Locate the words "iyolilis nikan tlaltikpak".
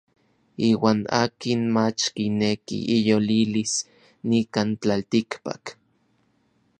2.97-5.63